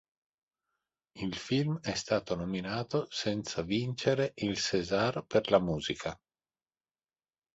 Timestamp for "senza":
3.11-3.61